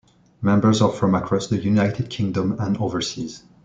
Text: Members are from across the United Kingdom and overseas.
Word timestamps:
Members 0.41 0.81
are 0.81 0.89
from 0.91 1.13
across 1.13 1.45
the 1.45 1.59
United 1.59 2.09
Kingdom 2.09 2.55
and 2.59 2.75
overseas. 2.77 3.43